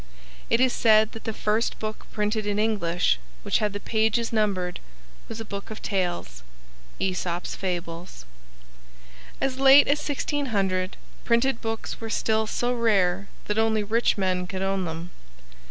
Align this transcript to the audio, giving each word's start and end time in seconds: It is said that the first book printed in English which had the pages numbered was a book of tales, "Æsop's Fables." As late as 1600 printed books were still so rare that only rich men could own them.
It 0.49 0.59
is 0.59 0.73
said 0.73 1.11
that 1.11 1.25
the 1.25 1.31
first 1.31 1.77
book 1.77 2.07
printed 2.11 2.47
in 2.47 2.57
English 2.57 3.19
which 3.43 3.59
had 3.59 3.71
the 3.71 3.79
pages 3.79 4.33
numbered 4.33 4.79
was 5.29 5.39
a 5.39 5.45
book 5.45 5.69
of 5.69 5.83
tales, 5.83 6.41
"Æsop's 6.99 7.55
Fables." 7.55 8.25
As 9.39 9.59
late 9.59 9.87
as 9.87 9.99
1600 9.99 10.97
printed 11.23 11.61
books 11.61 12.01
were 12.01 12.09
still 12.09 12.47
so 12.47 12.73
rare 12.73 13.27
that 13.45 13.59
only 13.59 13.83
rich 13.83 14.17
men 14.17 14.47
could 14.47 14.63
own 14.63 14.85
them. 14.85 15.11